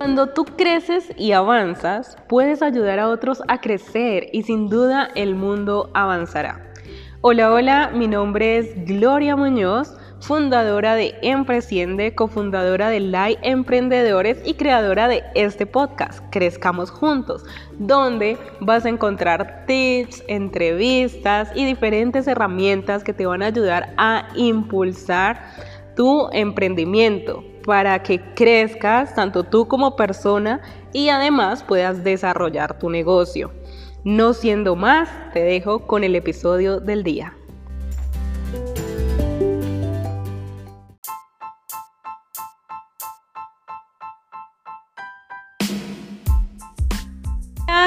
Cuando 0.00 0.28
tú 0.28 0.46
creces 0.46 1.12
y 1.18 1.32
avanzas, 1.32 2.16
puedes 2.26 2.62
ayudar 2.62 2.98
a 2.98 3.08
otros 3.10 3.42
a 3.48 3.60
crecer 3.60 4.28
y 4.32 4.44
sin 4.44 4.70
duda 4.70 5.10
el 5.14 5.34
mundo 5.34 5.90
avanzará. 5.92 6.72
Hola, 7.20 7.52
hola, 7.52 7.90
mi 7.92 8.08
nombre 8.08 8.56
es 8.56 8.86
Gloria 8.86 9.36
Muñoz 9.36 9.94
fundadora 10.20 10.94
de 10.94 11.16
Empresiende, 11.20 12.14
cofundadora 12.14 12.88
de 12.88 13.00
LAI 13.00 13.36
Emprendedores 13.42 14.38
y 14.46 14.54
creadora 14.54 15.06
de 15.06 15.22
este 15.34 15.66
podcast, 15.66 16.24
Crezcamos 16.30 16.90
Juntos, 16.90 17.44
donde 17.78 18.38
vas 18.60 18.86
a 18.86 18.88
encontrar 18.88 19.66
tips, 19.66 20.24
entrevistas 20.28 21.50
y 21.54 21.66
diferentes 21.66 22.26
herramientas 22.26 23.04
que 23.04 23.12
te 23.12 23.26
van 23.26 23.42
a 23.42 23.48
ayudar 23.48 23.92
a 23.98 24.28
impulsar 24.34 25.42
tu 25.94 26.30
emprendimiento 26.32 27.49
para 27.64 28.02
que 28.02 28.20
crezcas 28.34 29.14
tanto 29.14 29.44
tú 29.44 29.68
como 29.68 29.96
persona 29.96 30.60
y 30.92 31.08
además 31.08 31.62
puedas 31.62 32.02
desarrollar 32.04 32.78
tu 32.78 32.90
negocio. 32.90 33.52
No 34.04 34.32
siendo 34.32 34.76
más, 34.76 35.08
te 35.32 35.42
dejo 35.42 35.86
con 35.86 36.04
el 36.04 36.16
episodio 36.16 36.80
del 36.80 37.02
día. 37.02 37.34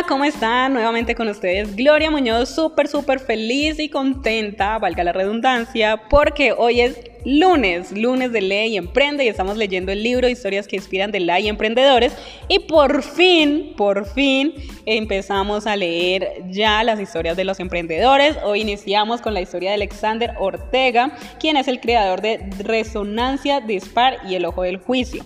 ¿cómo 0.08 0.26
están? 0.26 0.74
Nuevamente 0.74 1.16
con 1.16 1.28
ustedes 1.30 1.76
Gloria 1.76 2.12
Muñoz, 2.12 2.50
súper, 2.50 2.88
súper 2.88 3.20
feliz 3.20 3.80
y 3.80 3.90
contenta, 3.90 4.78
valga 4.78 5.04
la 5.04 5.14
redundancia, 5.14 6.08
porque 6.10 6.52
hoy 6.52 6.82
es 6.82 7.00
lunes, 7.26 7.92
lunes 7.92 8.32
de 8.32 8.42
Ley 8.42 8.78
Emprende 8.78 9.24
y 9.24 9.28
estamos 9.28 9.58
leyendo 9.58 9.92
el 9.92 10.04
libro 10.04 10.28
Historias 10.28 10.68
que 10.68 10.76
inspiran 10.76 11.12
de 11.12 11.20
Ley 11.20 11.48
Emprendedores 11.48 12.16
y 12.48 12.60
por 12.60 13.04
fin, 13.04 13.74
por 13.78 14.06
fin 14.06 14.54
empezamos 14.86 15.66
a 15.68 15.76
leer 15.76 16.44
ya 16.50 16.84
las 16.84 17.00
historias 17.00 17.38
de 17.38 17.46
los 17.46 17.60
emprendedores. 17.60 18.38
Hoy 18.44 18.62
iniciamos 18.62 19.22
con 19.22 19.34
la 19.34 19.42
historia 19.42 19.70
de 19.70 19.76
Alexander 19.76 20.34
Ortega, 20.40 21.16
quien 21.40 21.58
es 21.58 21.68
el 21.68 21.80
creador 21.80 22.22
de 22.22 22.50
Resonancia, 22.60 23.62
Dispar 23.62 24.18
y 24.28 24.36
El 24.36 24.46
Ojo 24.46 24.64
del 24.64 24.78
Juicio. 24.78 25.26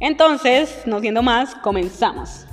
Entonces, 0.00 0.82
no 0.86 1.00
siendo 1.00 1.22
más, 1.22 1.54
comenzamos. 1.56 2.46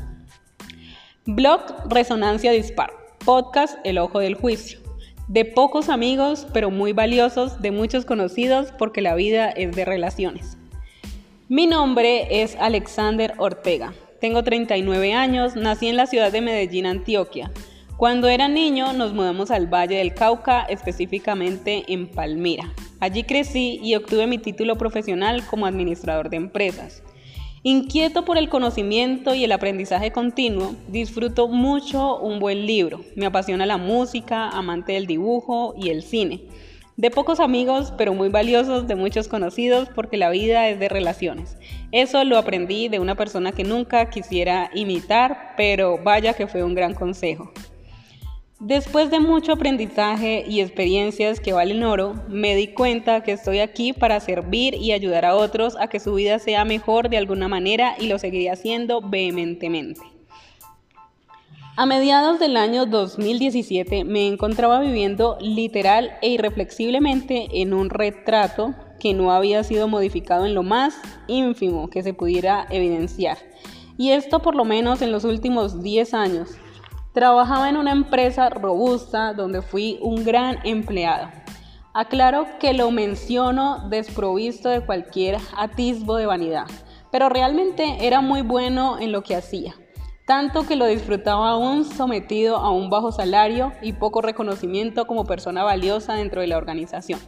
Blog 1.25 1.61
Resonancia 1.89 2.51
Dispar. 2.51 2.91
Podcast 3.25 3.77
El 3.83 3.97
Ojo 3.97 4.19
del 4.19 4.35
Juicio. 4.35 4.88
De 5.29 5.45
pocos 5.45 5.89
amigos, 5.89 6.47
pero 6.53 6.71
muy 6.71 6.91
valiosos, 6.91 7.61
de 7.61 7.69
muchos 7.69 8.03
conocidos, 8.03 8.73
porque 8.79 9.03
la 9.03 9.13
vida 9.13 9.51
es 9.51 9.75
de 9.75 9.85
relaciones. 9.85 10.57
Mi 11.47 11.67
nombre 11.67 12.41
es 12.41 12.55
Alexander 12.59 13.35
Ortega. 13.37 13.93
Tengo 14.19 14.43
39 14.43 15.13
años, 15.13 15.55
nací 15.55 15.87
en 15.87 15.97
la 15.97 16.07
ciudad 16.07 16.31
de 16.31 16.41
Medellín, 16.41 16.87
Antioquia. 16.87 17.51
Cuando 17.95 18.27
era 18.27 18.47
niño 18.47 18.91
nos 18.93 19.13
mudamos 19.13 19.51
al 19.51 19.67
Valle 19.67 19.97
del 19.97 20.15
Cauca, 20.15 20.63
específicamente 20.63 21.83
en 21.89 22.07
Palmira. 22.07 22.73
Allí 22.99 23.23
crecí 23.23 23.79
y 23.83 23.93
obtuve 23.93 24.25
mi 24.25 24.39
título 24.39 24.79
profesional 24.79 25.45
como 25.45 25.67
administrador 25.67 26.31
de 26.31 26.37
empresas. 26.37 27.03
Inquieto 27.63 28.23
por 28.23 28.37
el 28.37 28.47
conocimiento 28.47 29.35
y 29.35 29.43
el 29.43 29.51
aprendizaje 29.51 30.13
continuo, 30.13 30.75
disfruto 30.87 31.49
mucho 31.49 32.17
un 32.17 32.39
buen 32.39 32.65
libro. 32.65 33.01
Me 33.17 33.25
apasiona 33.25 33.65
la 33.65 33.75
música, 33.75 34.47
amante 34.47 34.93
del 34.93 35.07
dibujo 35.07 35.75
y 35.77 35.89
el 35.89 36.01
cine. 36.01 36.43
De 36.95 37.11
pocos 37.11 37.41
amigos, 37.41 37.93
pero 37.97 38.13
muy 38.13 38.29
valiosos, 38.29 38.87
de 38.87 38.95
muchos 38.95 39.27
conocidos, 39.27 39.89
porque 39.93 40.15
la 40.15 40.29
vida 40.29 40.69
es 40.69 40.79
de 40.79 40.87
relaciones. 40.87 41.57
Eso 41.91 42.23
lo 42.23 42.37
aprendí 42.37 42.87
de 42.87 42.99
una 42.99 43.15
persona 43.15 43.51
que 43.51 43.65
nunca 43.65 44.09
quisiera 44.09 44.69
imitar, 44.73 45.53
pero 45.57 45.97
vaya 46.01 46.35
que 46.35 46.47
fue 46.47 46.63
un 46.63 46.75
gran 46.75 46.93
consejo. 46.93 47.51
Después 48.59 49.09
de 49.09 49.21
mucho 49.21 49.53
aprendizaje 49.53 50.43
y 50.45 50.59
experiencias 50.59 51.39
que 51.39 51.53
valen 51.53 51.81
oro, 51.81 52.15
me 52.27 52.57
di 52.57 52.67
cuenta 52.67 53.23
que 53.23 53.31
estoy 53.31 53.59
aquí 53.59 53.93
para 53.93 54.19
servir 54.19 54.75
y 54.75 54.91
ayudar 54.91 55.23
a 55.23 55.35
otros 55.35 55.77
a 55.79 55.87
que 55.87 56.01
su 56.01 56.13
vida 56.15 56.39
sea 56.39 56.65
mejor 56.65 57.09
de 57.09 57.15
alguna 57.15 57.47
manera 57.47 57.95
y 57.97 58.07
lo 58.07 58.19
seguiré 58.19 58.49
haciendo 58.49 58.99
vehementemente. 58.99 60.01
A 61.77 61.85
mediados 61.85 62.37
del 62.39 62.57
año 62.57 62.85
2017 62.85 64.03
me 64.03 64.27
encontraba 64.27 64.81
viviendo 64.81 65.37
literal 65.39 66.11
e 66.21 66.27
irreflexiblemente 66.27 67.61
en 67.61 67.73
un 67.73 67.89
retrato 67.89 68.75
que 68.99 69.13
no 69.13 69.31
había 69.31 69.63
sido 69.63 69.87
modificado 69.87 70.45
en 70.45 70.53
lo 70.53 70.63
más 70.63 70.97
ínfimo 71.29 71.89
que 71.89 72.03
se 72.03 72.13
pudiera 72.13 72.67
evidenciar. 72.69 73.37
Y 73.97 74.11
esto 74.11 74.41
por 74.41 74.55
lo 74.55 74.65
menos 74.65 75.01
en 75.01 75.13
los 75.13 75.23
últimos 75.23 75.81
10 75.81 76.13
años 76.13 76.49
Trabajaba 77.13 77.69
en 77.69 77.77
una 77.77 77.91
empresa 77.91 78.49
robusta 78.49 79.33
donde 79.33 79.63
fui 79.63 79.97
un 80.01 80.23
gran 80.23 80.59
empleado. 80.63 81.27
Aclaro 81.91 82.45
que 82.59 82.73
lo 82.73 82.91
menciono 82.91 83.89
desprovisto 83.89 84.69
de 84.69 84.85
cualquier 84.85 85.37
atisbo 85.57 86.17
de 86.17 86.27
vanidad, 86.27 86.67
pero 87.11 87.27
realmente 87.27 88.05
era 88.05 88.21
muy 88.21 88.43
bueno 88.43 88.99
en 88.99 89.11
lo 89.11 89.23
que 89.23 89.35
hacía, 89.35 89.73
tanto 90.27 90.67
que 90.67 90.75
lo 90.75 90.85
disfrutaba 90.85 91.49
aún 91.49 91.83
sometido 91.83 92.57
a 92.57 92.69
un 92.69 92.91
bajo 92.91 93.11
salario 93.11 93.73
y 93.81 93.93
poco 93.93 94.21
reconocimiento 94.21 95.07
como 95.07 95.25
persona 95.25 95.63
valiosa 95.63 96.13
dentro 96.13 96.41
de 96.41 96.47
la 96.47 96.57
organización. 96.57 97.19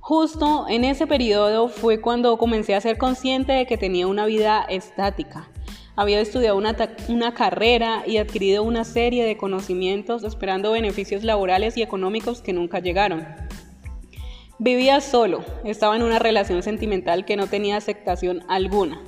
Justo 0.00 0.64
en 0.68 0.84
ese 0.84 1.06
periodo 1.06 1.68
fue 1.68 2.00
cuando 2.00 2.38
comencé 2.38 2.74
a 2.74 2.80
ser 2.80 2.96
consciente 2.96 3.52
de 3.52 3.66
que 3.66 3.76
tenía 3.76 4.06
una 4.06 4.24
vida 4.24 4.64
estática, 4.68 5.48
había 5.96 6.20
estudiado 6.20 6.56
una, 6.56 7.34
carrera 7.34 8.04
y 8.06 8.16
adquirido 8.16 8.62
una 8.62 8.84
serie 8.84 9.24
de 9.24 9.36
conocimientos 9.36 10.24
esperando 10.24 10.72
beneficios 10.72 11.24
laborales 11.24 11.76
y 11.76 11.82
económicos 11.82 12.40
que 12.42 12.52
nunca 12.52 12.78
llegaron. 12.78 13.26
Vivía 14.58 15.00
solo, 15.00 15.44
estaba 15.64 15.96
en 15.96 16.02
una 16.02 16.18
relación 16.18 16.62
sentimental 16.62 17.24
que 17.24 17.36
no 17.36 17.48
tenía 17.48 17.76
aceptación 17.76 18.44
alguna. 18.48 19.02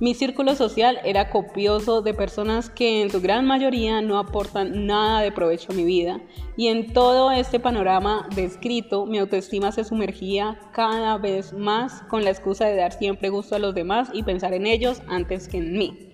Mi 0.00 0.14
círculo 0.14 0.54
social 0.54 1.00
era 1.04 1.28
copioso 1.28 2.02
de 2.02 2.14
personas 2.14 2.70
que 2.70 3.02
en 3.02 3.10
su 3.10 3.20
gran 3.20 3.44
mayoría 3.46 4.00
no 4.00 4.18
aportan 4.18 4.86
nada 4.86 5.22
de 5.22 5.32
provecho 5.32 5.72
a 5.72 5.74
mi 5.74 5.84
vida 5.84 6.20
y 6.56 6.68
en 6.68 6.92
todo 6.92 7.32
este 7.32 7.58
panorama 7.58 8.28
descrito 8.36 9.06
mi 9.06 9.18
autoestima 9.18 9.72
se 9.72 9.82
sumergía 9.82 10.60
cada 10.72 11.18
vez 11.18 11.52
más 11.52 12.02
con 12.02 12.22
la 12.22 12.30
excusa 12.30 12.66
de 12.66 12.76
dar 12.76 12.92
siempre 12.92 13.28
gusto 13.28 13.56
a 13.56 13.58
los 13.58 13.74
demás 13.74 14.10
y 14.12 14.22
pensar 14.22 14.54
en 14.54 14.66
ellos 14.66 15.02
antes 15.08 15.48
que 15.48 15.58
en 15.58 15.72
mí. 15.72 16.07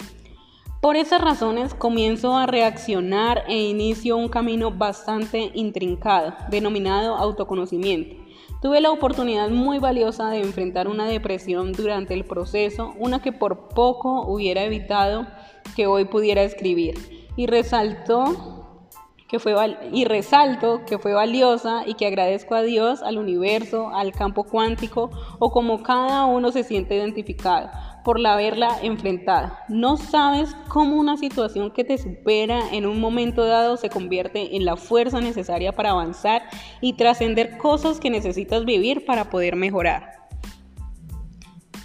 Por 0.84 0.96
esas 0.96 1.22
razones 1.22 1.72
comienzo 1.72 2.36
a 2.36 2.44
reaccionar 2.44 3.44
e 3.48 3.56
inicio 3.56 4.18
un 4.18 4.28
camino 4.28 4.70
bastante 4.70 5.50
intrincado, 5.54 6.34
denominado 6.50 7.16
autoconocimiento. 7.16 8.16
Tuve 8.60 8.82
la 8.82 8.90
oportunidad 8.90 9.48
muy 9.48 9.78
valiosa 9.78 10.28
de 10.28 10.42
enfrentar 10.42 10.86
una 10.86 11.06
depresión 11.06 11.72
durante 11.72 12.12
el 12.12 12.26
proceso, 12.26 12.92
una 12.98 13.22
que 13.22 13.32
por 13.32 13.68
poco 13.68 14.26
hubiera 14.30 14.62
evitado 14.62 15.26
que 15.74 15.86
hoy 15.86 16.04
pudiera 16.04 16.42
escribir. 16.42 16.96
Y 17.34 17.46
resaltó 17.46 18.82
que 19.26 19.38
fue 19.38 19.54
y 19.90 20.04
resalto 20.04 20.82
que 20.84 20.98
fue 20.98 21.14
valiosa 21.14 21.84
y 21.86 21.94
que 21.94 22.06
agradezco 22.06 22.56
a 22.56 22.60
Dios, 22.60 23.02
al 23.02 23.16
universo, 23.16 23.88
al 23.88 24.12
campo 24.12 24.44
cuántico 24.44 25.10
o 25.38 25.50
como 25.50 25.82
cada 25.82 26.26
uno 26.26 26.52
se 26.52 26.62
siente 26.62 26.94
identificado 26.94 27.70
por 28.04 28.20
la 28.20 28.34
haberla 28.34 28.78
enfrentada. 28.82 29.64
No 29.68 29.96
sabes 29.96 30.54
cómo 30.68 30.96
una 30.96 31.16
situación 31.16 31.70
que 31.70 31.84
te 31.84 31.98
supera 31.98 32.72
en 32.72 32.86
un 32.86 33.00
momento 33.00 33.44
dado 33.46 33.76
se 33.76 33.88
convierte 33.88 34.56
en 34.56 34.64
la 34.64 34.76
fuerza 34.76 35.20
necesaria 35.20 35.72
para 35.72 35.90
avanzar 35.90 36.42
y 36.80 36.92
trascender 36.92 37.56
cosas 37.56 37.98
que 37.98 38.10
necesitas 38.10 38.64
vivir 38.64 39.04
para 39.06 39.30
poder 39.30 39.56
mejorar. 39.56 40.12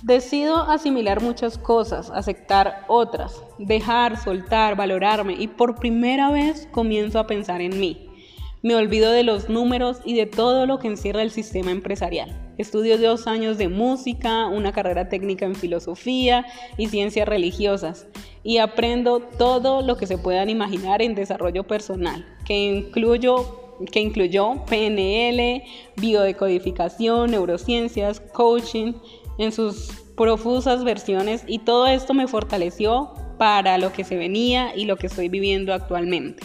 Decido 0.03 0.63
asimilar 0.63 1.21
muchas 1.21 1.57
cosas, 1.57 2.09
aceptar 2.09 2.85
otras, 2.87 3.43
dejar, 3.57 4.17
soltar, 4.17 4.75
valorarme 4.75 5.33
y 5.33 5.47
por 5.47 5.75
primera 5.75 6.31
vez 6.31 6.67
comienzo 6.71 7.19
a 7.19 7.27
pensar 7.27 7.61
en 7.61 7.79
mí. 7.79 8.08
Me 8.61 8.75
olvido 8.75 9.11
de 9.11 9.23
los 9.23 9.47
números 9.47 9.99
y 10.03 10.15
de 10.15 10.25
todo 10.25 10.65
lo 10.65 10.79
que 10.79 10.89
encierra 10.89 11.21
el 11.21 11.31
sistema 11.31 11.71
empresarial. 11.71 12.53
Estudio 12.57 12.97
dos 12.97 13.25
años 13.25 13.57
de 13.57 13.69
música, 13.69 14.47
una 14.47 14.73
carrera 14.73 15.07
técnica 15.07 15.45
en 15.45 15.55
filosofía 15.55 16.45
y 16.77 16.87
ciencias 16.87 17.25
religiosas 17.25 18.07
y 18.43 18.57
aprendo 18.57 19.21
todo 19.21 19.81
lo 19.81 19.95
que 19.95 20.07
se 20.07 20.17
puedan 20.17 20.49
imaginar 20.49 21.01
en 21.01 21.15
desarrollo 21.15 21.65
personal, 21.67 22.25
que, 22.45 22.57
incluyo, 22.57 23.77
que 23.93 24.01
incluyó 24.01 24.65
PNL, 24.65 25.63
biodecodificación, 25.95 27.31
neurociencias, 27.31 28.19
coaching 28.19 28.91
en 29.37 29.53
sus 29.53 29.91
profusas 30.17 30.83
versiones 30.83 31.45
y 31.47 31.59
todo 31.59 31.87
esto 31.87 32.13
me 32.13 32.27
fortaleció 32.27 33.13
para 33.37 33.77
lo 33.77 33.93
que 33.93 34.03
se 34.03 34.17
venía 34.17 34.75
y 34.75 34.83
lo 34.83 34.97
que 34.97 35.07
estoy 35.07 35.29
viviendo 35.29 35.73
actualmente. 35.73 36.43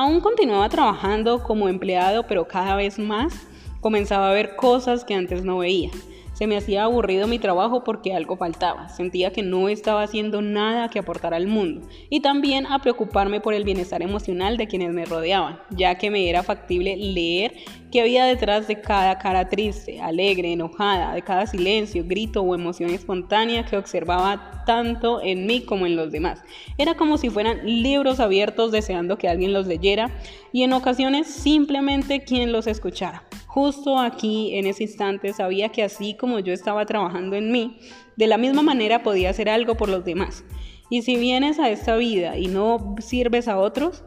Aún 0.00 0.20
continuaba 0.20 0.68
trabajando 0.68 1.42
como 1.42 1.68
empleado, 1.68 2.22
pero 2.28 2.46
cada 2.46 2.76
vez 2.76 3.00
más 3.00 3.48
comenzaba 3.80 4.30
a 4.30 4.32
ver 4.32 4.54
cosas 4.54 5.04
que 5.04 5.14
antes 5.14 5.42
no 5.42 5.58
veía. 5.58 5.90
Se 6.38 6.46
me 6.46 6.56
hacía 6.56 6.84
aburrido 6.84 7.26
mi 7.26 7.40
trabajo 7.40 7.82
porque 7.82 8.14
algo 8.14 8.36
faltaba. 8.36 8.88
Sentía 8.90 9.32
que 9.32 9.42
no 9.42 9.68
estaba 9.68 10.04
haciendo 10.04 10.40
nada 10.40 10.88
que 10.88 11.00
aportar 11.00 11.34
al 11.34 11.48
mundo. 11.48 11.88
Y 12.10 12.20
también 12.20 12.64
a 12.66 12.78
preocuparme 12.78 13.40
por 13.40 13.54
el 13.54 13.64
bienestar 13.64 14.02
emocional 14.02 14.56
de 14.56 14.68
quienes 14.68 14.92
me 14.92 15.04
rodeaban, 15.04 15.58
ya 15.70 15.96
que 15.96 16.12
me 16.12 16.30
era 16.30 16.44
factible 16.44 16.96
leer 16.96 17.54
qué 17.90 18.02
había 18.02 18.24
detrás 18.24 18.68
de 18.68 18.80
cada 18.80 19.18
cara 19.18 19.48
triste, 19.48 20.00
alegre, 20.00 20.52
enojada, 20.52 21.12
de 21.12 21.22
cada 21.22 21.44
silencio, 21.48 22.04
grito 22.06 22.40
o 22.42 22.54
emoción 22.54 22.90
espontánea 22.90 23.64
que 23.64 23.76
observaba 23.76 24.62
tanto 24.64 25.20
en 25.20 25.44
mí 25.44 25.62
como 25.64 25.86
en 25.86 25.96
los 25.96 26.12
demás. 26.12 26.40
Era 26.76 26.94
como 26.94 27.18
si 27.18 27.30
fueran 27.30 27.66
libros 27.66 28.20
abiertos 28.20 28.70
deseando 28.70 29.18
que 29.18 29.28
alguien 29.28 29.52
los 29.52 29.66
leyera 29.66 30.12
y 30.52 30.62
en 30.62 30.72
ocasiones 30.72 31.26
simplemente 31.26 32.22
quien 32.22 32.52
los 32.52 32.68
escuchara. 32.68 33.24
Justo 33.60 33.98
aquí, 33.98 34.54
en 34.54 34.68
ese 34.68 34.84
instante, 34.84 35.32
sabía 35.32 35.70
que 35.70 35.82
así 35.82 36.14
como 36.14 36.38
yo 36.38 36.52
estaba 36.52 36.86
trabajando 36.86 37.34
en 37.34 37.50
mí, 37.50 37.80
de 38.14 38.28
la 38.28 38.38
misma 38.38 38.62
manera 38.62 39.02
podía 39.02 39.30
hacer 39.30 39.48
algo 39.48 39.76
por 39.76 39.88
los 39.88 40.04
demás. 40.04 40.44
Y 40.90 41.02
si 41.02 41.16
vienes 41.16 41.58
a 41.58 41.68
esta 41.68 41.96
vida 41.96 42.38
y 42.38 42.46
no 42.46 42.94
sirves 43.00 43.48
a 43.48 43.58
otros, 43.58 44.04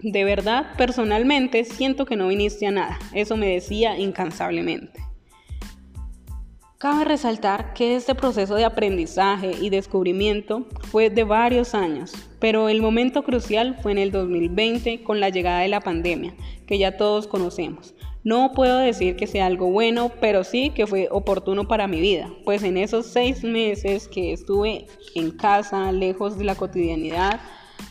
de 0.00 0.24
verdad, 0.24 0.76
personalmente, 0.76 1.64
siento 1.64 2.04
que 2.04 2.16
no 2.16 2.28
viniste 2.28 2.66
a 2.66 2.70
nada. 2.70 2.98
Eso 3.14 3.34
me 3.34 3.46
decía 3.46 3.98
incansablemente. 3.98 5.00
Cabe 6.76 7.04
resaltar 7.04 7.72
que 7.72 7.96
este 7.96 8.14
proceso 8.14 8.56
de 8.56 8.66
aprendizaje 8.66 9.52
y 9.58 9.70
descubrimiento 9.70 10.66
fue 10.90 11.08
de 11.08 11.24
varios 11.24 11.74
años, 11.74 12.12
pero 12.40 12.68
el 12.68 12.82
momento 12.82 13.22
crucial 13.22 13.78
fue 13.80 13.92
en 13.92 13.98
el 13.98 14.10
2020 14.10 15.02
con 15.02 15.18
la 15.18 15.30
llegada 15.30 15.60
de 15.60 15.68
la 15.68 15.80
pandemia, 15.80 16.34
que 16.66 16.76
ya 16.76 16.98
todos 16.98 17.26
conocemos. 17.26 17.94
No 18.24 18.52
puedo 18.52 18.78
decir 18.78 19.16
que 19.16 19.26
sea 19.26 19.46
algo 19.46 19.70
bueno, 19.70 20.12
pero 20.20 20.44
sí 20.44 20.70
que 20.70 20.86
fue 20.86 21.08
oportuno 21.10 21.66
para 21.66 21.88
mi 21.88 22.00
vida, 22.00 22.30
pues 22.44 22.62
en 22.62 22.76
esos 22.76 23.06
seis 23.06 23.42
meses 23.42 24.06
que 24.06 24.32
estuve 24.32 24.86
en 25.16 25.32
casa, 25.32 25.90
lejos 25.90 26.38
de 26.38 26.44
la 26.44 26.54
cotidianidad 26.54 27.40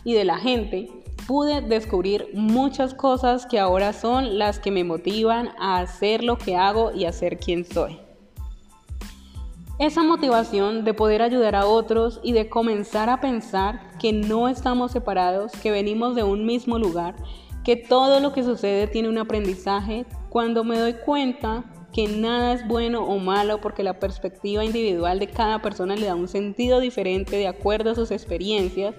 y 0.06 0.14
de 0.14 0.24
la 0.24 0.38
gente, 0.38 0.90
pude 1.28 1.60
descubrir 1.62 2.30
muchas 2.34 2.94
cosas 2.94 3.46
que 3.46 3.60
ahora 3.60 3.92
son 3.92 4.40
las 4.40 4.60
que 4.60 4.72
me 4.72 4.86
motivan 4.86 5.50
a 5.60 5.80
hacer 5.80 6.24
lo 6.24 6.38
que 6.38 6.56
hago 6.56 6.94
y 6.94 7.06
a 7.06 7.12
ser 7.12 7.38
quien 7.38 7.66
soy. 7.66 8.00
Esa 9.80 10.04
motivación 10.04 10.86
de 10.86 10.94
poder 10.94 11.22
ayudar 11.22 11.56
a 11.56 11.66
otros 11.66 12.22
y 12.24 12.32
de 12.32 12.48
comenzar 12.48 13.10
a 13.10 13.20
pensar 13.20 13.98
que 14.00 14.14
no 14.14 14.48
estamos 14.48 14.92
separados, 14.92 15.52
que 15.54 15.72
venimos 15.72 16.16
de 16.16 16.24
un 16.24 16.46
mismo 16.46 16.78
lugar, 16.78 17.16
que 17.64 17.76
todo 17.76 18.20
lo 18.20 18.32
que 18.32 18.44
sucede 18.44 18.88
tiene 18.88 19.10
un 19.10 19.18
aprendizaje, 19.18 20.06
cuando 20.32 20.64
me 20.64 20.80
doy 20.80 20.94
cuenta 20.94 21.66
que 21.92 22.08
nada 22.08 22.54
es 22.54 22.66
bueno 22.66 23.04
o 23.04 23.20
malo 23.20 23.60
porque 23.60 23.84
la 23.84 24.00
perspectiva 24.00 24.64
individual 24.64 25.20
de 25.20 25.28
cada 25.28 25.62
persona 25.62 25.98
le 25.98 26.06
da 26.06 26.16
un 26.16 26.30
sentido 26.30 26.80
diferente 26.80 27.36
de 27.36 27.50
acuerdo 27.50 27.92
a 27.92 27.96
sus 27.96 28.12
experiencias, 28.12 28.96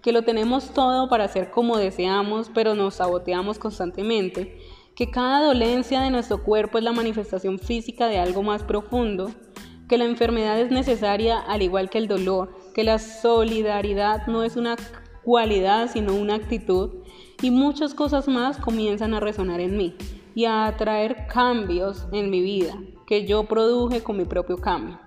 que 0.00 0.12
lo 0.12 0.22
tenemos 0.22 0.70
todo 0.70 1.08
para 1.08 1.24
hacer 1.24 1.50
como 1.50 1.76
deseamos, 1.76 2.52
pero 2.54 2.76
nos 2.76 2.94
saboteamos 2.94 3.58
constantemente, 3.58 4.60
que 4.94 5.10
cada 5.10 5.44
dolencia 5.44 6.00
de 6.00 6.10
nuestro 6.10 6.44
cuerpo 6.44 6.78
es 6.78 6.84
la 6.84 6.92
manifestación 6.92 7.58
física 7.58 8.06
de 8.06 8.20
algo 8.20 8.44
más 8.44 8.62
profundo, 8.62 9.32
que 9.88 9.98
la 9.98 10.04
enfermedad 10.04 10.60
es 10.60 10.70
necesaria 10.70 11.40
al 11.40 11.62
igual 11.62 11.90
que 11.90 11.98
el 11.98 12.06
dolor, 12.06 12.54
que 12.76 12.84
la 12.84 13.00
solidaridad 13.00 14.28
no 14.28 14.44
es 14.44 14.54
una 14.54 14.76
cualidad 15.24 15.90
sino 15.92 16.14
una 16.14 16.36
actitud, 16.36 17.02
y 17.42 17.50
muchas 17.50 17.92
cosas 17.92 18.28
más 18.28 18.58
comienzan 18.58 19.14
a 19.14 19.20
resonar 19.20 19.58
en 19.58 19.76
mí 19.76 19.96
y 20.36 20.44
a 20.44 20.66
atraer 20.66 21.26
cambios 21.28 22.06
en 22.12 22.28
mi 22.28 22.42
vida 22.42 22.74
que 23.06 23.24
yo 23.24 23.44
produje 23.44 24.02
con 24.02 24.18
mi 24.18 24.26
propio 24.26 24.58
cambio. 24.58 25.00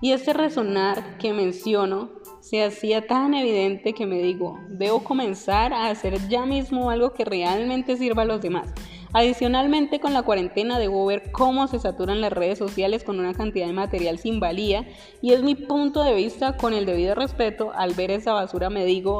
Y 0.00 0.12
este 0.12 0.32
resonar 0.32 1.18
que 1.18 1.32
menciono 1.32 2.10
se 2.40 2.62
hacía 2.62 3.04
tan 3.08 3.34
evidente 3.34 3.92
que 3.92 4.06
me 4.06 4.22
digo, 4.22 4.56
debo 4.68 5.02
comenzar 5.02 5.72
a 5.72 5.90
hacer 5.90 6.28
ya 6.28 6.46
mismo 6.46 6.90
algo 6.90 7.12
que 7.12 7.24
realmente 7.24 7.96
sirva 7.96 8.22
a 8.22 8.26
los 8.26 8.40
demás. 8.40 8.72
Adicionalmente, 9.12 9.98
con 9.98 10.12
la 10.12 10.22
cuarentena 10.22 10.78
debo 10.78 11.04
ver 11.06 11.32
cómo 11.32 11.66
se 11.66 11.80
saturan 11.80 12.20
las 12.20 12.32
redes 12.32 12.58
sociales 12.58 13.02
con 13.02 13.18
una 13.18 13.34
cantidad 13.34 13.66
de 13.66 13.72
material 13.72 14.18
sin 14.18 14.38
valía 14.38 14.86
y 15.20 15.32
es 15.32 15.42
mi 15.42 15.56
punto 15.56 16.04
de 16.04 16.14
vista 16.14 16.56
con 16.56 16.72
el 16.72 16.86
debido 16.86 17.16
respeto. 17.16 17.72
Al 17.74 17.94
ver 17.94 18.12
esa 18.12 18.32
basura 18.32 18.70
me 18.70 18.84
digo, 18.84 19.18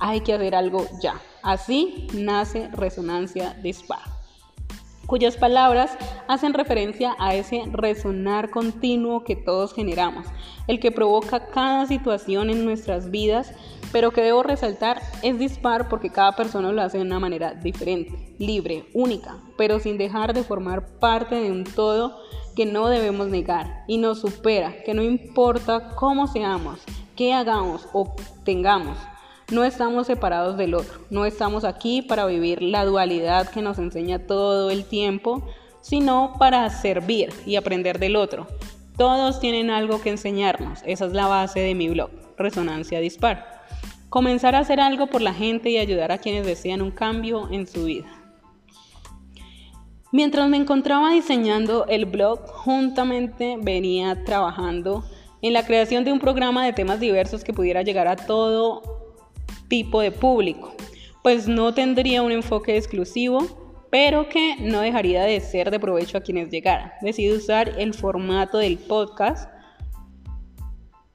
hay 0.00 0.22
que 0.22 0.34
hacer 0.34 0.56
algo 0.56 0.84
ya. 1.00 1.20
Así 1.44 2.08
nace 2.12 2.68
Resonancia 2.72 3.54
Dispar 3.62 4.15
cuyas 5.06 5.36
palabras 5.36 5.96
hacen 6.28 6.52
referencia 6.52 7.14
a 7.18 7.34
ese 7.34 7.62
resonar 7.72 8.50
continuo 8.50 9.24
que 9.24 9.36
todos 9.36 9.72
generamos, 9.72 10.26
el 10.66 10.80
que 10.80 10.90
provoca 10.90 11.46
cada 11.46 11.86
situación 11.86 12.50
en 12.50 12.64
nuestras 12.64 13.10
vidas, 13.10 13.52
pero 13.92 14.10
que 14.10 14.22
debo 14.22 14.42
resaltar 14.42 15.00
es 15.22 15.38
dispar 15.38 15.88
porque 15.88 16.10
cada 16.10 16.32
persona 16.32 16.72
lo 16.72 16.82
hace 16.82 16.98
de 16.98 17.04
una 17.04 17.20
manera 17.20 17.54
diferente, 17.54 18.34
libre, 18.38 18.86
única, 18.92 19.38
pero 19.56 19.78
sin 19.78 19.96
dejar 19.96 20.34
de 20.34 20.42
formar 20.42 20.98
parte 20.98 21.36
de 21.36 21.52
un 21.52 21.64
todo 21.64 22.18
que 22.56 22.66
no 22.66 22.88
debemos 22.88 23.28
negar 23.28 23.84
y 23.86 23.98
nos 23.98 24.20
supera, 24.20 24.82
que 24.84 24.94
no 24.94 25.02
importa 25.02 25.90
cómo 25.94 26.26
seamos, 26.26 26.80
qué 27.14 27.32
hagamos 27.32 27.86
o 27.92 28.14
tengamos, 28.44 28.98
no 29.50 29.64
estamos 29.64 30.08
separados 30.08 30.56
del 30.56 30.74
otro, 30.74 31.00
no 31.10 31.24
estamos 31.24 31.64
aquí 31.64 32.02
para 32.02 32.26
vivir 32.26 32.62
la 32.62 32.84
dualidad 32.84 33.48
que 33.48 33.62
nos 33.62 33.78
enseña 33.78 34.26
todo 34.26 34.70
el 34.70 34.84
tiempo, 34.84 35.46
sino 35.80 36.34
para 36.38 36.68
servir 36.70 37.32
y 37.46 37.56
aprender 37.56 37.98
del 37.98 38.16
otro. 38.16 38.48
Todos 38.96 39.38
tienen 39.38 39.70
algo 39.70 40.00
que 40.00 40.10
enseñarnos, 40.10 40.80
esa 40.84 41.06
es 41.06 41.12
la 41.12 41.28
base 41.28 41.60
de 41.60 41.74
mi 41.74 41.88
blog, 41.88 42.10
Resonancia 42.36 42.98
Dispar. 42.98 43.62
Comenzar 44.08 44.54
a 44.54 44.60
hacer 44.60 44.80
algo 44.80 45.06
por 45.06 45.22
la 45.22 45.34
gente 45.34 45.70
y 45.70 45.78
ayudar 45.78 46.10
a 46.10 46.18
quienes 46.18 46.46
desean 46.46 46.82
un 46.82 46.90
cambio 46.90 47.48
en 47.52 47.66
su 47.66 47.84
vida. 47.84 48.06
Mientras 50.12 50.48
me 50.48 50.56
encontraba 50.56 51.12
diseñando 51.12 51.86
el 51.88 52.06
blog, 52.06 52.46
juntamente 52.46 53.58
venía 53.60 54.24
trabajando 54.24 55.04
en 55.42 55.52
la 55.52 55.66
creación 55.66 56.04
de 56.04 56.12
un 56.12 56.18
programa 56.18 56.64
de 56.64 56.72
temas 56.72 56.98
diversos 56.98 57.44
que 57.44 57.52
pudiera 57.52 57.82
llegar 57.82 58.08
a 58.08 58.16
todo 58.16 59.05
tipo 59.68 60.00
de 60.00 60.10
público, 60.10 60.74
pues 61.22 61.48
no 61.48 61.74
tendría 61.74 62.22
un 62.22 62.32
enfoque 62.32 62.76
exclusivo, 62.76 63.66
pero 63.90 64.28
que 64.28 64.56
no 64.60 64.80
dejaría 64.80 65.22
de 65.22 65.40
ser 65.40 65.70
de 65.70 65.80
provecho 65.80 66.18
a 66.18 66.20
quienes 66.20 66.50
llegaran. 66.50 66.92
Decidí 67.00 67.32
usar 67.32 67.74
el 67.78 67.94
formato 67.94 68.58
del 68.58 68.78
podcast, 68.78 69.50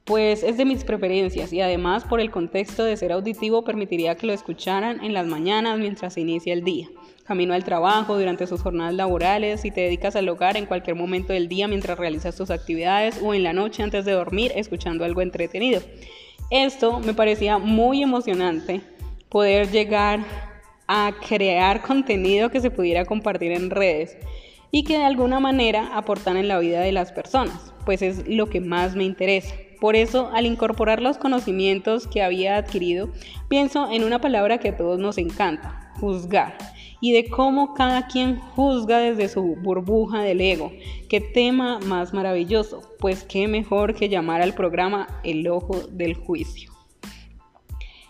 pues 0.03 0.43
es 0.43 0.57
de 0.57 0.65
mis 0.65 0.83
preferencias 0.83 1.53
y 1.53 1.61
además 1.61 2.03
por 2.03 2.19
el 2.19 2.31
contexto 2.31 2.83
de 2.83 2.97
ser 2.97 3.11
auditivo 3.11 3.63
permitiría 3.63 4.15
que 4.15 4.27
lo 4.27 4.33
escucharan 4.33 5.03
en 5.03 5.13
las 5.13 5.27
mañanas 5.27 5.77
mientras 5.79 6.13
se 6.13 6.21
inicia 6.21 6.53
el 6.53 6.63
día, 6.63 6.89
camino 7.23 7.53
al 7.53 7.63
trabajo, 7.63 8.17
durante 8.17 8.47
sus 8.47 8.61
jornadas 8.61 8.95
laborales, 8.95 9.61
si 9.61 9.71
te 9.71 9.81
dedicas 9.81 10.15
al 10.15 10.27
hogar 10.27 10.57
en 10.57 10.65
cualquier 10.65 10.95
momento 10.95 11.33
del 11.33 11.47
día 11.47 11.67
mientras 11.67 11.97
realizas 11.97 12.35
tus 12.35 12.49
actividades 12.49 13.21
o 13.23 13.33
en 13.33 13.43
la 13.43 13.53
noche 13.53 13.83
antes 13.83 14.03
de 14.03 14.11
dormir 14.13 14.51
escuchando 14.55 15.05
algo 15.05 15.21
entretenido. 15.21 15.81
Esto 16.51 16.99
me 16.99 17.13
parecía 17.13 17.57
muy 17.57 18.03
emocionante, 18.03 18.81
poder 19.29 19.71
llegar 19.71 20.19
a 20.85 21.13
crear 21.25 21.81
contenido 21.81 22.51
que 22.51 22.59
se 22.59 22.69
pudiera 22.69 23.05
compartir 23.05 23.53
en 23.53 23.69
redes 23.69 24.17
y 24.69 24.83
que 24.83 24.97
de 24.97 25.05
alguna 25.05 25.39
manera 25.39 25.95
aportara 25.95 26.41
en 26.41 26.49
la 26.49 26.59
vida 26.59 26.81
de 26.81 26.91
las 26.91 27.13
personas, 27.13 27.73
pues 27.85 28.01
es 28.01 28.27
lo 28.27 28.49
que 28.49 28.59
más 28.59 28.97
me 28.97 29.05
interesa. 29.05 29.55
Por 29.79 29.95
eso, 29.95 30.29
al 30.33 30.45
incorporar 30.45 31.01
los 31.01 31.17
conocimientos 31.17 32.05
que 32.05 32.21
había 32.21 32.57
adquirido, 32.57 33.07
pienso 33.47 33.89
en 33.89 34.03
una 34.03 34.19
palabra 34.19 34.57
que 34.57 34.69
a 34.69 34.77
todos 34.77 34.99
nos 34.99 35.17
encanta, 35.17 35.90
juzgar 36.01 36.57
y 36.99 37.13
de 37.13 37.29
cómo 37.29 37.73
cada 37.73 38.07
quien 38.07 38.39
juzga 38.39 38.99
desde 38.99 39.29
su 39.29 39.55
burbuja 39.55 40.21
del 40.21 40.41
ego. 40.41 40.71
Qué 41.09 41.21
tema 41.21 41.79
más 41.79 42.13
maravilloso, 42.13 42.81
pues 42.99 43.23
qué 43.23 43.47
mejor 43.47 43.95
que 43.95 44.09
llamar 44.09 44.41
al 44.41 44.53
programa 44.53 45.07
El 45.23 45.47
Ojo 45.47 45.79
del 45.91 46.15
Juicio. 46.15 46.80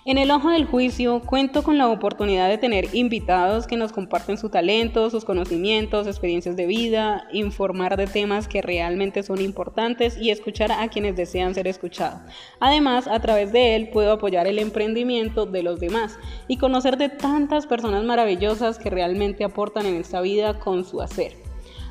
En 0.03 0.17
el 0.17 0.31
ojo 0.31 0.49
del 0.49 0.65
juicio 0.65 1.21
cuento 1.21 1.61
con 1.61 1.77
la 1.77 1.87
oportunidad 1.87 2.49
de 2.49 2.57
tener 2.57 2.87
invitados 2.95 3.67
que 3.67 3.77
nos 3.77 3.91
comparten 3.91 4.35
su 4.35 4.49
talento, 4.49 5.11
sus 5.11 5.25
conocimientos, 5.25 6.07
experiencias 6.07 6.55
de 6.55 6.65
vida, 6.65 7.27
informar 7.31 7.97
de 7.97 8.07
temas 8.07 8.47
que 8.47 8.63
realmente 8.63 9.21
son 9.21 9.39
importantes 9.41 10.17
y 10.17 10.31
escuchar 10.31 10.71
a 10.71 10.87
quienes 10.87 11.15
desean 11.15 11.53
ser 11.53 11.67
escuchados. 11.67 12.19
Además, 12.59 13.07
a 13.07 13.19
través 13.19 13.51
de 13.51 13.75
él 13.75 13.89
puedo 13.89 14.13
apoyar 14.13 14.47
el 14.47 14.57
emprendimiento 14.57 15.45
de 15.45 15.61
los 15.61 15.79
demás 15.79 16.17
y 16.47 16.57
conocer 16.57 16.97
de 16.97 17.09
tantas 17.09 17.67
personas 17.67 18.03
maravillosas 18.03 18.79
que 18.79 18.89
realmente 18.89 19.43
aportan 19.43 19.85
en 19.85 19.97
esta 19.97 20.19
vida 20.21 20.57
con 20.57 20.83
su 20.83 20.99
hacer. 20.99 21.37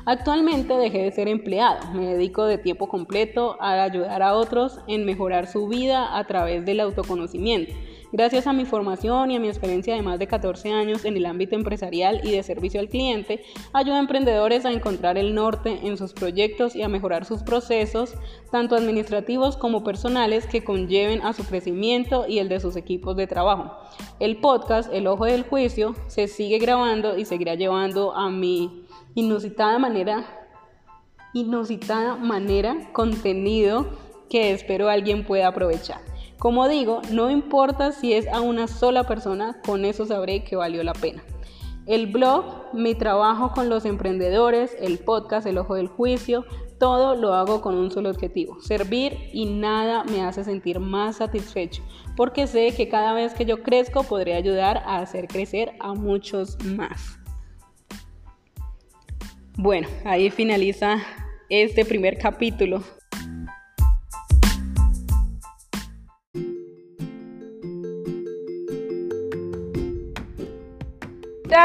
Actualmente 0.03 0.73
dejé 0.73 1.03
de 1.03 1.11
ser 1.11 1.29
empleado, 1.29 1.93
me 1.93 2.07
dedico 2.07 2.43
de 2.43 2.57
tiempo 2.57 2.89
completo 2.89 3.55
a 3.61 3.83
ayudar 3.83 4.21
a 4.21 4.33
otros 4.33 4.79
en 4.87 5.05
mejorar 5.05 5.47
su 5.47 5.69
vida 5.69 6.17
a 6.17 6.27
través 6.27 6.65
del 6.65 6.81
autoconocimiento 6.81 7.73
Gracias 8.13 8.45
a 8.45 8.51
mi 8.51 8.65
formación 8.65 9.31
y 9.31 9.37
a 9.37 9.39
mi 9.39 9.47
experiencia 9.47 9.95
de 9.95 10.01
más 10.01 10.19
de 10.19 10.27
14 10.27 10.69
años 10.73 11.05
en 11.05 11.15
el 11.15 11.25
ámbito 11.25 11.55
empresarial 11.55 12.19
y 12.25 12.31
de 12.31 12.43
servicio 12.43 12.81
al 12.81 12.89
cliente, 12.89 13.41
ayudo 13.71 13.95
a 13.95 13.99
emprendedores 13.99 14.65
a 14.65 14.71
encontrar 14.73 15.17
el 15.17 15.33
norte 15.33 15.79
en 15.83 15.95
sus 15.95 16.11
proyectos 16.11 16.75
y 16.75 16.81
a 16.81 16.89
mejorar 16.89 17.23
sus 17.23 17.41
procesos, 17.41 18.15
tanto 18.51 18.75
administrativos 18.75 19.55
como 19.55 19.85
personales, 19.85 20.45
que 20.45 20.61
conlleven 20.61 21.21
a 21.21 21.31
su 21.31 21.45
crecimiento 21.45 22.25
y 22.27 22.39
el 22.39 22.49
de 22.49 22.59
sus 22.59 22.75
equipos 22.75 23.15
de 23.15 23.27
trabajo. 23.27 23.77
El 24.19 24.41
podcast 24.41 24.91
El 24.93 25.07
Ojo 25.07 25.23
del 25.23 25.43
Juicio 25.43 25.95
se 26.07 26.27
sigue 26.27 26.59
grabando 26.59 27.17
y 27.17 27.23
seguirá 27.23 27.55
llevando 27.55 28.13
a 28.13 28.29
mi 28.29 28.83
inusitada 29.15 29.79
manera, 29.79 30.25
inusitada 31.33 32.17
manera 32.17 32.91
contenido 32.91 33.87
que 34.29 34.51
espero 34.51 34.89
alguien 34.89 35.25
pueda 35.25 35.47
aprovechar. 35.47 36.10
Como 36.41 36.67
digo, 36.67 37.03
no 37.11 37.29
importa 37.29 37.91
si 37.91 38.13
es 38.13 38.27
a 38.27 38.41
una 38.41 38.67
sola 38.67 39.03
persona, 39.03 39.61
con 39.63 39.85
eso 39.85 40.07
sabré 40.07 40.43
que 40.43 40.55
valió 40.55 40.83
la 40.83 40.93
pena. 40.93 41.21
El 41.85 42.07
blog, 42.07 42.73
mi 42.73 42.95
trabajo 42.95 43.51
con 43.51 43.69
los 43.69 43.85
emprendedores, 43.85 44.75
el 44.79 44.97
podcast, 44.97 45.45
el 45.45 45.59
ojo 45.59 45.75
del 45.75 45.87
juicio, 45.87 46.43
todo 46.79 47.13
lo 47.13 47.35
hago 47.35 47.61
con 47.61 47.75
un 47.75 47.91
solo 47.91 48.09
objetivo, 48.09 48.59
servir 48.59 49.29
y 49.31 49.45
nada 49.45 50.03
me 50.05 50.23
hace 50.23 50.43
sentir 50.43 50.79
más 50.79 51.17
satisfecho, 51.17 51.83
porque 52.17 52.47
sé 52.47 52.73
que 52.75 52.89
cada 52.89 53.13
vez 53.13 53.35
que 53.35 53.45
yo 53.45 53.61
crezco 53.61 54.01
podré 54.01 54.33
ayudar 54.33 54.77
a 54.77 54.97
hacer 54.97 55.27
crecer 55.27 55.73
a 55.79 55.93
muchos 55.93 56.57
más. 56.65 57.19
Bueno, 59.59 59.87
ahí 60.05 60.31
finaliza 60.31 61.03
este 61.49 61.85
primer 61.85 62.17
capítulo 62.17 62.81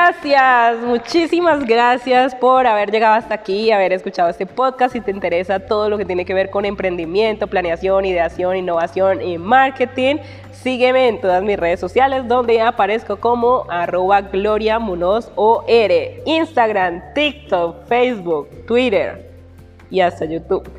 Gracias, 0.07 0.79
muchísimas 0.85 1.67
gracias 1.67 2.33
por 2.37 2.65
haber 2.65 2.93
llegado 2.93 3.17
hasta 3.17 3.35
aquí, 3.35 3.73
haber 3.73 3.93
escuchado 3.93 4.29
este 4.29 4.47
podcast. 4.47 4.93
Si 4.93 5.01
te 5.01 5.11
interesa 5.11 5.59
todo 5.59 5.91
lo 5.91 5.99
que 5.99 6.05
tiene 6.05 6.25
que 6.25 6.33
ver 6.33 6.49
con 6.49 6.65
emprendimiento, 6.65 7.49
planeación, 7.49 8.05
ideación, 8.05 8.57
innovación 8.57 9.21
y 9.21 9.37
marketing, 9.37 10.19
sígueme 10.53 11.09
en 11.09 11.21
todas 11.21 11.43
mis 11.43 11.59
redes 11.59 11.81
sociales 11.81 12.29
donde 12.29 12.61
aparezco 12.61 13.17
como 13.17 13.67
arroba 13.69 14.21
Gloria 14.21 14.79
Instagram, 16.25 17.03
TikTok, 17.13 17.87
Facebook, 17.87 18.49
Twitter 18.69 19.29
y 19.91 20.03
hasta 20.03 20.25
YouTube. 20.25 20.71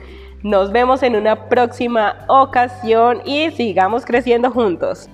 Nos 0.41 0.71
vemos 0.71 1.03
en 1.03 1.17
una 1.17 1.49
próxima 1.49 2.23
ocasión 2.29 3.21
y 3.25 3.51
sigamos 3.51 4.05
creciendo 4.05 4.51
juntos. 4.51 5.09